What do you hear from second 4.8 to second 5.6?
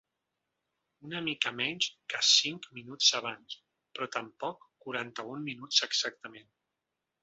‘quaranta-un